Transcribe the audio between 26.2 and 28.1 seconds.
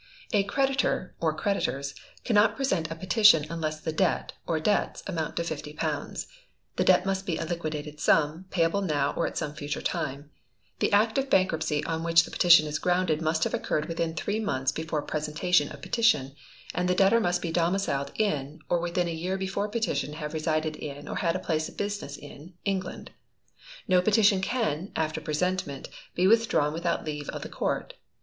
withdrawn without leave of the Court.